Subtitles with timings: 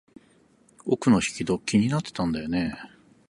[0.87, 2.73] 奥の引き戸、気になってたんだよね。